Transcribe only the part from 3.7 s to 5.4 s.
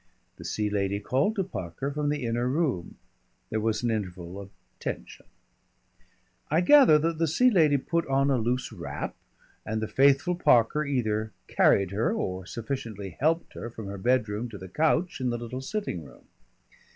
an interval of tension.